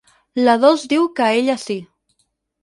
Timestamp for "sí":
1.65-1.77